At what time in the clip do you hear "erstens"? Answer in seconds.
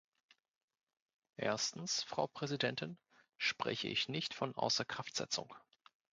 1.37-2.01